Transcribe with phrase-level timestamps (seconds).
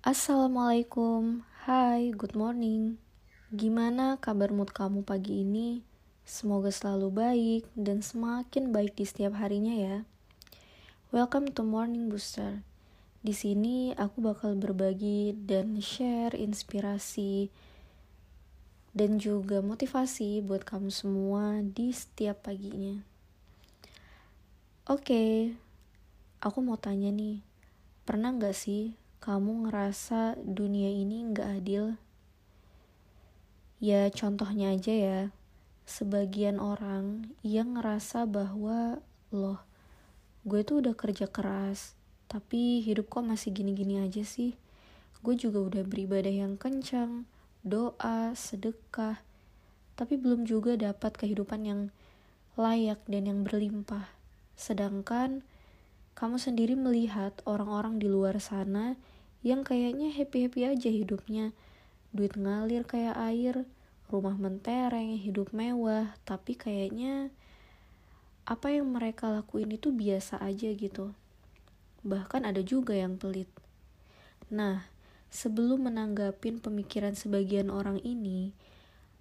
[0.00, 2.96] Assalamualaikum, hai, good morning.
[3.52, 5.84] Gimana kabar mood kamu pagi ini?
[6.24, 9.96] Semoga selalu baik dan semakin baik di setiap harinya ya.
[11.12, 12.64] Welcome to Morning Booster.
[13.20, 17.52] Di sini aku bakal berbagi dan share inspirasi
[18.96, 23.04] dan juga motivasi buat kamu semua di setiap paginya.
[24.88, 25.30] Oke, okay,
[26.40, 27.44] aku mau tanya nih,
[28.08, 32.00] pernah gak sih kamu ngerasa dunia ini nggak adil?
[33.76, 35.20] Ya contohnya aja ya,
[35.84, 39.60] sebagian orang yang ngerasa bahwa loh,
[40.48, 41.92] gue tuh udah kerja keras,
[42.32, 44.56] tapi hidup kok masih gini-gini aja sih.
[45.20, 47.28] Gue juga udah beribadah yang kencang,
[47.60, 49.20] doa, sedekah,
[50.00, 51.80] tapi belum juga dapat kehidupan yang
[52.56, 54.08] layak dan yang berlimpah.
[54.56, 55.44] Sedangkan
[56.16, 58.96] kamu sendiri melihat orang-orang di luar sana
[59.40, 61.56] yang kayaknya happy-happy aja hidupnya.
[62.12, 63.64] Duit ngalir kayak air,
[64.10, 67.30] rumah mentereng, hidup mewah, tapi kayaknya
[68.44, 71.14] apa yang mereka lakuin itu biasa aja gitu.
[72.02, 73.46] Bahkan ada juga yang pelit.
[74.50, 74.90] Nah,
[75.30, 78.50] sebelum menanggapin pemikiran sebagian orang ini,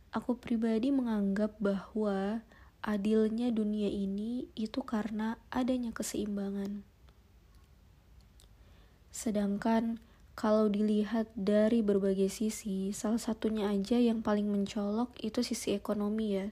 [0.10, 2.42] aku pribadi menganggap bahwa
[2.82, 6.82] adilnya dunia ini itu karena adanya keseimbangan.
[9.14, 10.02] Sedangkan
[10.40, 16.48] kalau dilihat dari berbagai sisi, salah satunya aja yang paling mencolok itu sisi ekonomi ya.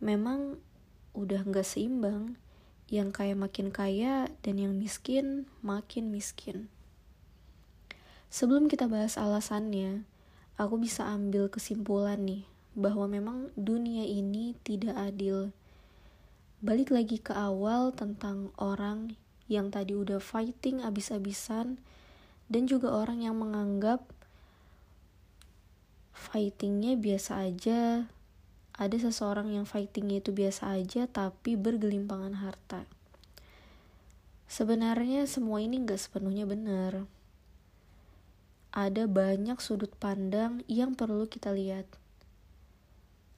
[0.00, 0.56] Memang
[1.12, 2.40] udah nggak seimbang,
[2.88, 6.72] yang kaya makin kaya dan yang miskin makin miskin.
[8.32, 10.08] Sebelum kita bahas alasannya,
[10.56, 15.52] aku bisa ambil kesimpulan nih bahwa memang dunia ini tidak adil.
[16.64, 19.20] Balik lagi ke awal tentang orang
[19.52, 21.76] yang tadi udah fighting abis-abisan
[22.46, 24.02] dan juga orang yang menganggap
[26.14, 28.10] fightingnya biasa aja.
[28.76, 32.84] Ada seseorang yang fightingnya itu biasa aja tapi bergelimpangan harta.
[34.46, 37.08] Sebenarnya semua ini gak sepenuhnya benar.
[38.76, 41.88] Ada banyak sudut pandang yang perlu kita lihat.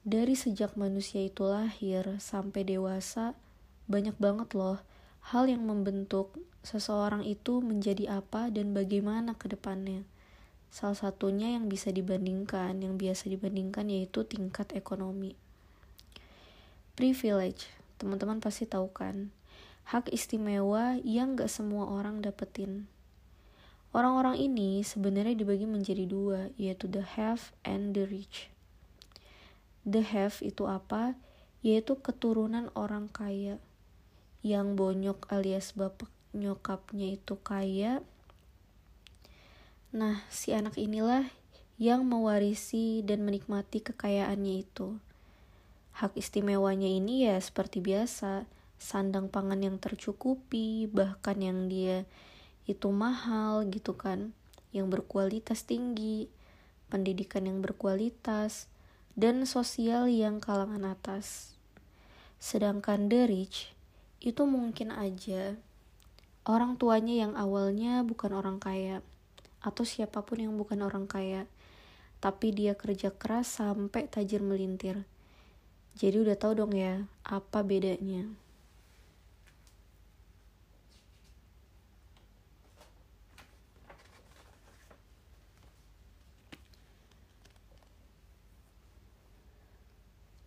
[0.03, 3.33] Dari sejak manusia itu lahir sampai dewasa
[3.87, 4.83] banyak banget loh
[5.29, 6.33] hal yang membentuk
[6.65, 10.01] seseorang itu menjadi apa dan bagaimana ke depannya.
[10.73, 15.37] Salah satunya yang bisa dibandingkan, yang biasa dibandingkan yaitu tingkat ekonomi.
[16.97, 17.69] Privilege,
[18.01, 19.29] teman-teman pasti tahu kan,
[19.93, 22.89] hak istimewa yang gak semua orang dapetin.
[23.93, 28.49] Orang-orang ini sebenarnya dibagi menjadi dua, yaitu the have and the rich.
[29.85, 31.13] The have itu apa?
[31.61, 33.61] Yaitu keturunan orang kaya
[34.39, 37.99] yang bonyok alias bapak nyokapnya itu kaya.
[39.89, 41.27] Nah, si anak inilah
[41.81, 44.99] yang mewarisi dan menikmati kekayaannya itu.
[45.95, 48.45] Hak istimewanya ini ya seperti biasa,
[48.79, 52.07] sandang pangan yang tercukupi, bahkan yang dia
[52.69, 54.31] itu mahal gitu kan,
[54.71, 56.29] yang berkualitas tinggi,
[56.87, 58.69] pendidikan yang berkualitas,
[59.17, 61.57] dan sosial yang kalangan atas.
[62.39, 63.78] Sedangkan the rich
[64.19, 65.55] itu mungkin aja.
[66.47, 68.99] Orang tuanya yang awalnya bukan orang kaya
[69.59, 71.47] atau siapa pun yang bukan orang kaya.
[72.19, 75.07] Tapi dia kerja keras sampai tajir melintir.
[75.95, 78.48] Jadi udah tahu dong ya apa bedanya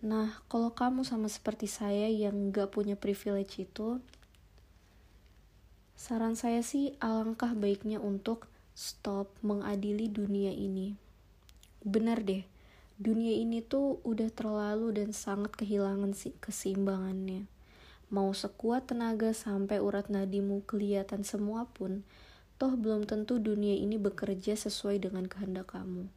[0.03, 4.03] Nah, kalau kamu sama seperti saya yang gak punya privilege itu,
[5.95, 10.99] saran saya sih alangkah baiknya untuk stop mengadili dunia ini.
[11.87, 12.43] Benar deh,
[12.99, 17.47] dunia ini tuh udah terlalu dan sangat kehilangan keseimbangannya.
[18.11, 22.03] Mau sekuat tenaga sampai urat nadimu kelihatan semua pun,
[22.59, 26.11] toh belum tentu dunia ini bekerja sesuai dengan kehendak kamu.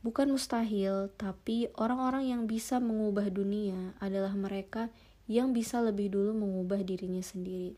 [0.00, 4.88] Bukan mustahil, tapi orang-orang yang bisa mengubah dunia adalah mereka
[5.28, 7.76] yang bisa lebih dulu mengubah dirinya sendiri.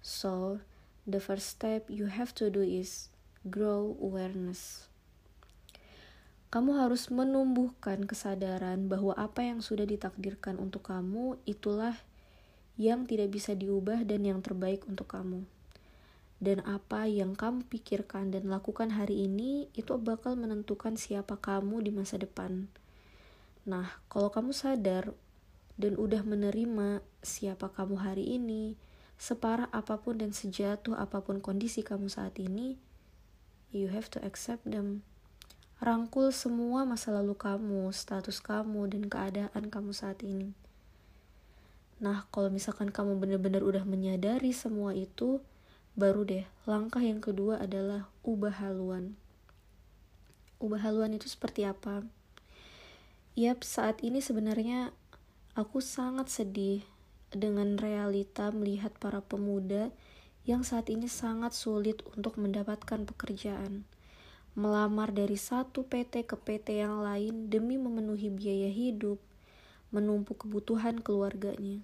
[0.00, 0.64] So,
[1.04, 3.12] the first step you have to do is
[3.44, 4.88] grow awareness.
[6.48, 11.96] Kamu harus menumbuhkan kesadaran bahwa apa yang sudah ditakdirkan untuk kamu itulah
[12.80, 15.44] yang tidak bisa diubah dan yang terbaik untuk kamu
[16.42, 21.94] dan apa yang kamu pikirkan dan lakukan hari ini itu bakal menentukan siapa kamu di
[21.94, 22.66] masa depan.
[23.62, 25.14] Nah, kalau kamu sadar
[25.78, 28.74] dan udah menerima siapa kamu hari ini,
[29.22, 32.74] separah apa pun dan sejatuh apa pun kondisi kamu saat ini,
[33.70, 35.06] you have to accept them.
[35.78, 40.50] Rangkul semua masa lalu kamu, status kamu, dan keadaan kamu saat ini.
[42.02, 45.38] Nah, kalau misalkan kamu benar-benar udah menyadari semua itu,
[45.92, 49.12] baru deh langkah yang kedua adalah ubah haluan.
[50.62, 52.06] Ubah haluan itu seperti apa?
[53.36, 54.92] Yap, saat ini sebenarnya
[55.52, 56.84] aku sangat sedih
[57.32, 59.88] dengan realita melihat para pemuda
[60.44, 63.88] yang saat ini sangat sulit untuk mendapatkan pekerjaan.
[64.52, 69.16] Melamar dari satu PT ke PT yang lain demi memenuhi biaya hidup,
[69.88, 71.80] menumpuk kebutuhan keluarganya.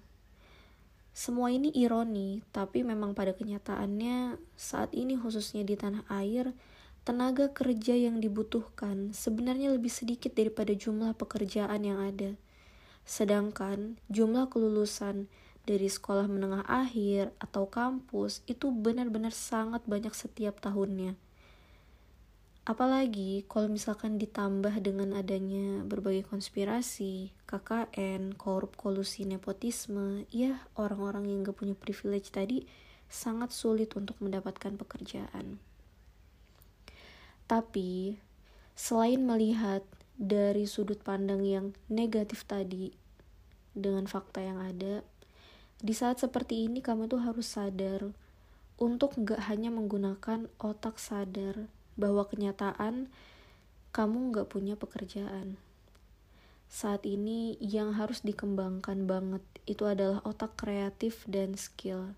[1.11, 6.53] Semua ini ironi, tapi memang pada kenyataannya saat ini khususnya di tanah air,
[7.03, 12.37] tenaga kerja yang dibutuhkan sebenarnya lebih sedikit daripada jumlah pekerjaan yang ada.
[13.03, 15.25] Sedangkan jumlah kelulusan
[15.65, 21.17] dari sekolah menengah akhir atau kampus itu benar-benar sangat banyak setiap tahunnya.
[22.69, 31.41] Apalagi kalau misalkan ditambah dengan adanya berbagai konspirasi, KKN, korup kolusi nepotisme, ya orang-orang yang
[31.41, 32.69] gak punya privilege tadi
[33.09, 35.57] sangat sulit untuk mendapatkan pekerjaan.
[37.49, 38.21] Tapi,
[38.77, 39.81] selain melihat
[40.13, 42.93] dari sudut pandang yang negatif tadi
[43.73, 45.01] dengan fakta yang ada,
[45.81, 48.13] di saat seperti ini kamu tuh harus sadar
[48.77, 53.11] untuk gak hanya menggunakan otak sadar bahwa kenyataan
[53.91, 55.59] kamu gak punya pekerjaan.
[56.69, 62.13] Saat ini yang harus dikembangkan banget itu adalah otak kreatif dan skill.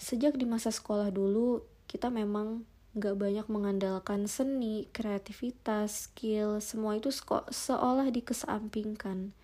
[0.00, 2.64] Sejak di masa sekolah dulu, kita memang
[2.96, 7.12] gak banyak mengandalkan seni, kreativitas, skill, semua itu
[7.52, 9.36] seolah dikesampingkan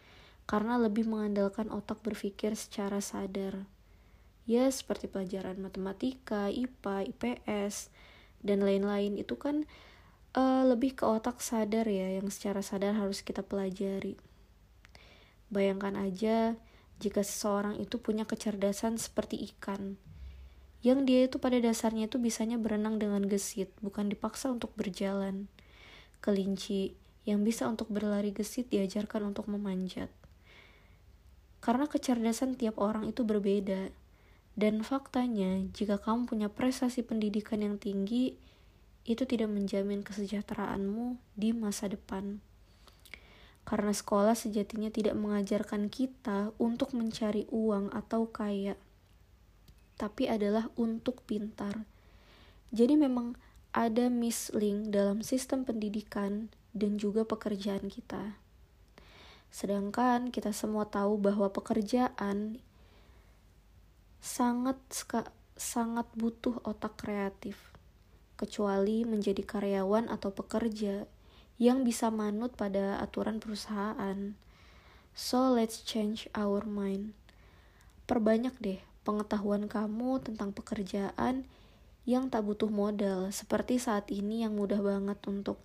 [0.48, 3.68] karena lebih mengandalkan otak berpikir secara sadar.
[4.46, 7.90] Ya, seperti pelajaran matematika, IPA, IPS,
[8.46, 9.66] dan lain-lain itu kan
[10.38, 14.14] uh, lebih ke otak sadar ya, yang secara sadar harus kita pelajari.
[15.50, 16.54] Bayangkan aja
[17.02, 19.98] jika seseorang itu punya kecerdasan seperti ikan,
[20.86, 25.50] yang dia itu pada dasarnya itu bisanya berenang dengan gesit, bukan dipaksa untuk berjalan.
[26.22, 26.94] Kelinci
[27.26, 30.06] yang bisa untuk berlari gesit diajarkan untuk memanjat.
[31.58, 33.90] Karena kecerdasan tiap orang itu berbeda.
[34.56, 38.40] Dan faktanya, jika kamu punya prestasi pendidikan yang tinggi,
[39.04, 42.40] itu tidak menjamin kesejahteraanmu di masa depan.
[43.68, 48.80] Karena sekolah sejatinya tidak mengajarkan kita untuk mencari uang atau kaya,
[50.00, 51.84] tapi adalah untuk pintar.
[52.72, 53.36] Jadi memang
[53.76, 58.40] ada mislink dalam sistem pendidikan dan juga pekerjaan kita.
[59.52, 62.56] Sedangkan kita semua tahu bahwa pekerjaan
[64.26, 64.82] sangat
[65.54, 67.54] sangat butuh otak kreatif.
[68.34, 71.06] Kecuali menjadi karyawan atau pekerja
[71.62, 74.34] yang bisa manut pada aturan perusahaan.
[75.14, 77.14] So let's change our mind.
[78.04, 81.46] Perbanyak deh pengetahuan kamu tentang pekerjaan
[82.06, 85.58] yang tak butuh modal, seperti saat ini yang mudah banget untuk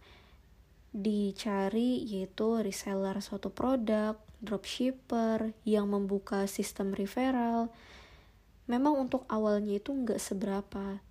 [0.92, 7.70] dicari yaitu reseller suatu produk, dropshipper yang membuka sistem referral.
[8.72, 11.04] Memang untuk awalnya itu nggak seberapa,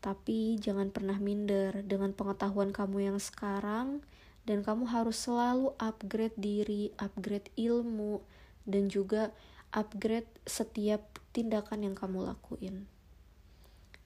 [0.00, 1.84] tapi jangan pernah minder.
[1.84, 4.00] Dengan pengetahuan kamu yang sekarang
[4.48, 8.24] dan kamu harus selalu upgrade diri, upgrade ilmu,
[8.64, 9.36] dan juga
[9.68, 12.88] upgrade setiap tindakan yang kamu lakuin.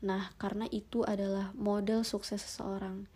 [0.02, 3.06] Nah, karena itu adalah model sukses seseorang.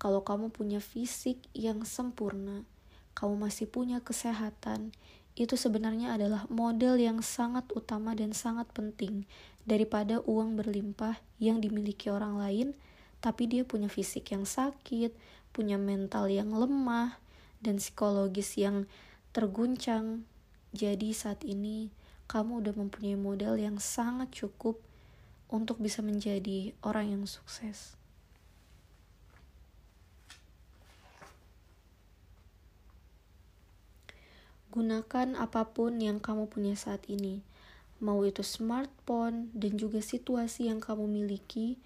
[0.00, 2.64] Kalau kamu punya fisik yang sempurna,
[3.12, 4.96] kamu masih punya kesehatan,
[5.38, 9.24] itu sebenarnya adalah model yang sangat utama dan sangat penting
[9.62, 12.68] daripada uang berlimpah yang dimiliki orang lain,
[13.22, 15.14] tapi dia punya fisik yang sakit,
[15.54, 17.20] punya mental yang lemah,
[17.60, 18.88] dan psikologis yang
[19.36, 20.24] terguncang.
[20.72, 21.92] Jadi saat ini
[22.30, 24.80] kamu udah mempunyai model yang sangat cukup
[25.50, 27.99] untuk bisa menjadi orang yang sukses.
[34.80, 37.44] Gunakan apa pun yang kamu punya saat ini,
[38.00, 41.76] mau itu smartphone dan juga situasi yang kamu miliki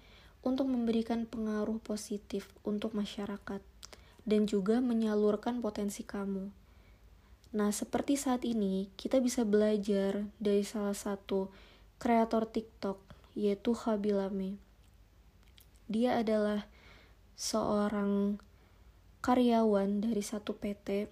[0.47, 3.59] untuk memberikan pengaruh positif untuk masyarakat
[4.23, 6.47] dan juga menyalurkan potensi kamu.
[7.51, 11.51] Nah, seperti saat ini, kita bisa belajar dari salah satu
[11.99, 13.03] kreator TikTok,
[13.35, 14.55] yaitu Habilame.
[15.91, 16.63] Dia adalah
[17.35, 18.39] seorang
[19.19, 21.11] karyawan dari satu PT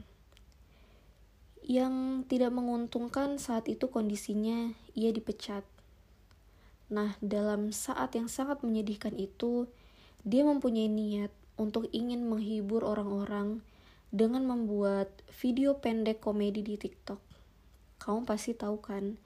[1.64, 5.64] yang tidak menguntungkan saat itu kondisinya ia dipecat.
[6.92, 9.66] Nah, dalam saat yang sangat menyedihkan itu,
[10.24, 13.60] Dia mempunyai niat untuk ingin menghibur orang-orang
[14.08, 17.20] dengan membuat video pendek komedi di TikTok.
[18.00, 19.20] Kamu pasti tahu kan?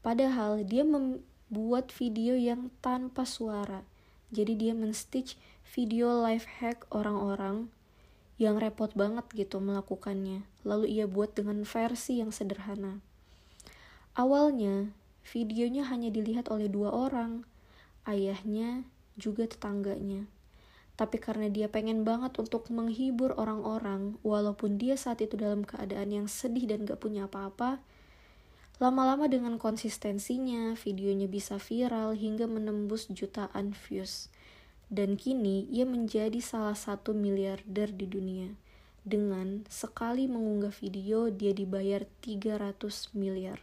[0.00, 3.84] Padahal dia membuat video yang tanpa suara.
[4.32, 5.36] Jadi dia menstitch
[5.76, 7.68] video life hack orang-orang
[8.40, 10.40] yang repot banget gitu melakukannya.
[10.64, 13.04] Lalu ia buat dengan versi yang sederhana.
[14.16, 14.96] Awalnya,
[15.28, 17.44] videonya hanya dilihat oleh dua orang,
[18.08, 18.88] ayahnya
[19.20, 20.24] juga tetangganya.
[20.96, 26.26] Tapi karena dia pengen banget untuk menghibur orang-orang, walaupun dia saat itu dalam keadaan yang
[26.26, 27.80] sedih dan gak punya apa-apa,
[28.80, 34.32] lama-lama dengan konsistensinya, videonya bisa viral hingga menembus jutaan views.
[34.90, 38.50] Dan kini ia menjadi salah satu miliarder di dunia.
[39.06, 43.62] Dengan sekali mengunggah video, dia dibayar 300 miliar.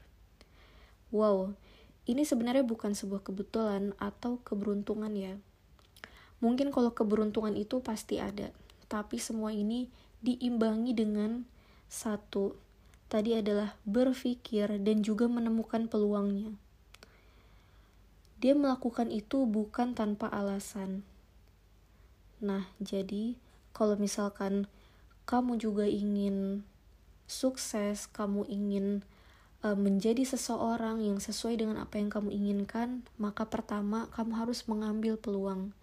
[1.11, 1.53] Wow,
[2.07, 5.35] ini sebenarnya bukan sebuah kebetulan atau keberuntungan ya
[6.37, 8.53] Mungkin kalau keberuntungan itu pasti ada,
[8.85, 9.89] tapi semua ini
[10.21, 11.49] diimbangi dengan
[11.89, 12.53] satu,
[13.09, 16.53] tadi adalah berpikir dan juga menemukan peluangnya.
[18.37, 21.01] Dia melakukan itu bukan tanpa alasan.
[22.43, 23.37] Nah, jadi
[23.73, 24.69] kalau misalkan
[25.25, 26.63] kamu juga ingin
[27.27, 29.03] sukses, kamu ingin
[29.65, 35.19] uh, menjadi seseorang yang sesuai dengan apa yang kamu inginkan, maka pertama kamu harus mengambil
[35.19, 35.75] peluang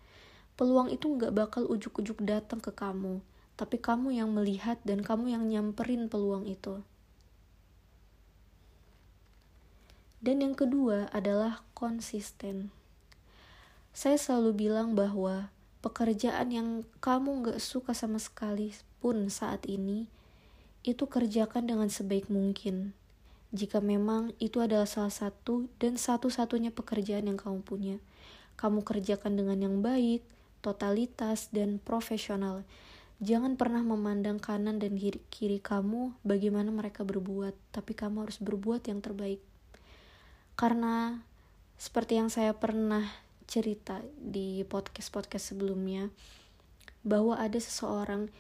[0.55, 3.19] peluang itu nggak bakal ujuk-ujuk datang ke kamu,
[3.59, 6.83] tapi kamu yang melihat dan kamu yang nyamperin peluang itu.
[10.25, 12.73] Dan yang kedua adalah konsisten.
[13.93, 15.53] Saya selalu bilang bahwa
[15.85, 16.69] pekerjaan yang
[17.05, 18.73] kamu nggak suka sama sekali
[19.05, 20.09] pun saat ini,
[20.81, 22.97] itu kerjakan dengan sebaik mungkin.
[23.53, 27.97] Jika memang itu adalah salah satu dan satu-satunya pekerjaan yang kamu punya,
[28.57, 30.25] kamu kerjakan dengan yang baik,
[30.65, 32.65] totalitas, dan profesional.
[33.23, 38.89] Jangan pernah memandang kanan dan kiri, kiri kamu bagaimana mereka berbuat, tapi kamu harus berbuat
[38.91, 39.39] yang terbaik.
[40.59, 41.23] Karena
[41.79, 46.11] seperti yang saya pernah cerita di podcast-podcast sebelumnya,
[47.05, 48.33] bahwa ada seseorang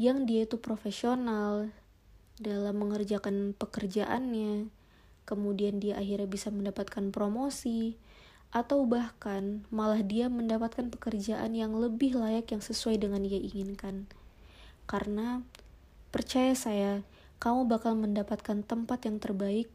[0.00, 1.72] yang dia itu profesional
[2.40, 4.68] dalam mengerjakan pekerjaannya,
[5.28, 8.00] kemudian dia akhirnya bisa mendapatkan promosi,
[8.50, 14.10] atau bahkan malah dia mendapatkan pekerjaan yang lebih layak yang sesuai dengan dia inginkan.
[14.90, 15.44] Karena
[16.10, 17.06] percaya saya,
[17.38, 19.70] kamu bakal mendapatkan tempat yang terbaik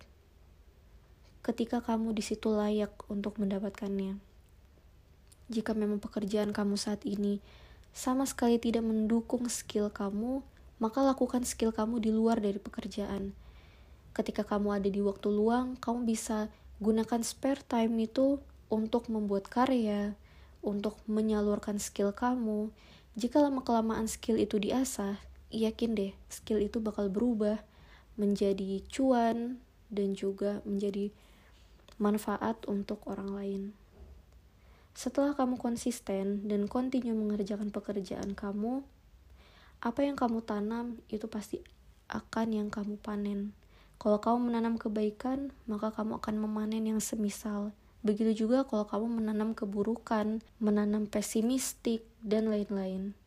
[1.45, 4.34] ketika kamu di situ layak untuk mendapatkannya.
[5.45, 7.37] Jika memang pekerjaan kamu saat ini
[7.95, 10.41] sama sekali tidak mendukung skill kamu,
[10.81, 13.31] maka lakukan skill kamu di luar dari pekerjaan.
[14.11, 16.51] Ketika kamu ada di waktu luang, kamu bisa
[16.83, 20.17] gunakan spare time itu untuk membuat karya,
[20.65, 22.73] untuk menyalurkan skill kamu.
[23.15, 25.21] Jika lama-kelamaan skill itu diasah,
[25.53, 27.63] yakin deh, skill itu bakal berubah
[28.19, 31.15] menjadi cuan dan juga menjadi
[31.95, 33.63] manfaat untuk orang lain.
[34.95, 38.79] Setelah kamu konsisten dan kontinu mengerjakan pekerjaan kamu,
[39.83, 41.59] apa yang kamu tanam itu pasti
[42.07, 43.51] akan yang kamu panen.
[43.99, 47.75] Kalau kamu menanam kebaikan, maka kamu akan memanen yang semisal.
[48.07, 53.17] Begitu juga kalau kamu menanam keburukan, menanam pesimistik, dan lain-lain.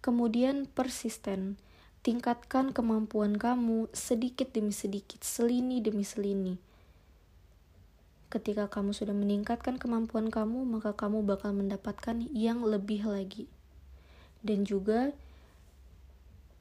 [0.00, 1.60] Kemudian persisten.
[2.02, 6.58] Tingkatkan kemampuan kamu sedikit demi sedikit, selini demi selini.
[8.32, 13.44] Ketika kamu sudah meningkatkan kemampuan kamu, maka kamu bakal mendapatkan yang lebih lagi.
[14.40, 15.12] Dan juga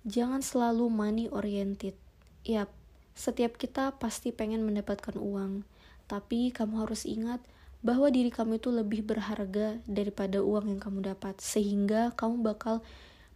[0.03, 1.95] jangan selalu money oriented.
[2.43, 2.67] Yap,
[3.15, 5.63] setiap kita pasti pengen mendapatkan uang
[6.11, 7.39] tapi kamu harus ingat
[7.79, 12.83] bahwa diri kamu itu lebih berharga daripada uang yang kamu dapat, sehingga kamu bakal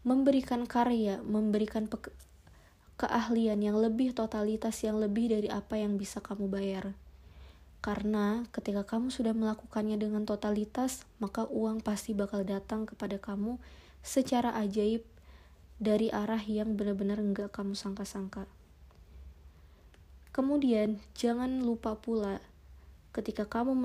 [0.04, 1.88] memberikan karya, memberikan
[3.00, 6.92] keahlian yang lebih totalitas, yang lebih dari apa yang bisa kamu bayar.
[7.84, 13.58] Karena ketika kamu sudah melakukannya dengan totalitas, maka uang pasti bakal datang kepada kamu
[14.06, 15.02] secara ajaib
[15.82, 18.48] dari arah yang benar-benar enggak kamu sangka-sangka.
[20.36, 22.44] Kemudian, jangan lupa pula
[23.16, 23.80] ketika kamu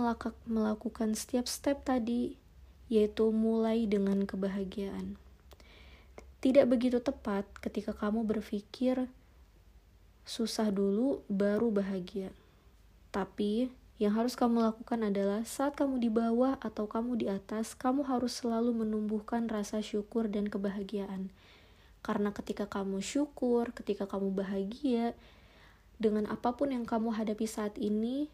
[0.51, 2.35] melakukan setiap step tadi,
[2.91, 5.15] yaitu mulai dengan kebahagiaan.
[6.43, 9.07] Tidak begitu tepat ketika kamu berpikir
[10.27, 12.35] susah dulu baru bahagia.
[13.15, 13.71] Tapi
[14.01, 18.41] yang harus kamu lakukan adalah saat kamu di bawah atau kamu di atas, kamu harus
[18.41, 21.29] selalu menumbuhkan rasa syukur dan kebahagiaan.
[22.01, 25.13] Karena ketika kamu syukur, ketika kamu bahagia
[26.01, 28.33] dengan apa pun yang kamu hadapi saat ini,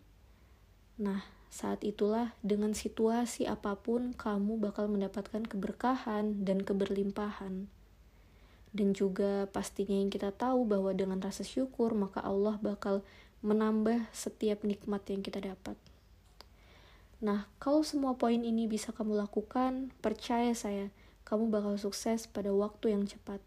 [0.97, 7.69] Nah, saat itulah dengan situasi apa pun kamu bakal mendapatkan keberkahan dan keberlimpahan.
[8.73, 13.05] Dan juga pastinya yang kita tahu bahwa dengan rasa syukur maka Allah bakal
[13.45, 15.77] menambah setiap nikmat yang kita dapat.
[17.21, 20.93] Nah, kalau semua poin ini bisa kamu lakukan, percaya saya,
[21.25, 23.41] kamu bakal sukses pada waktu yang cepat.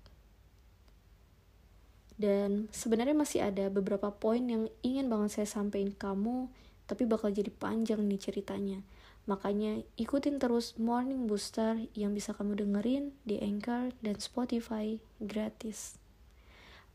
[2.20, 6.52] Dan sebenarnya masih ada beberapa poin yang ingin banget saya sampaikan kamu,
[6.90, 8.84] tapi bakal jadi panjang nih ceritanya.
[9.30, 16.02] Makanya ikutin terus Morning Booster yang bisa kamu dengerin di Anchor dan Spotify gratis.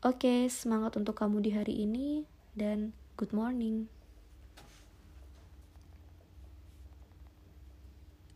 [0.03, 3.94] Oke, semangat untuk kamu di hari ini dan good morning.